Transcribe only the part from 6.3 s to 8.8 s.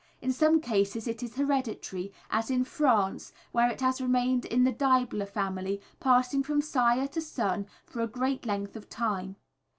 from sire to son, for a great length